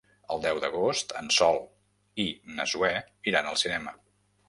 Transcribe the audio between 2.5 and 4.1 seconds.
na Zoè iran al cinema.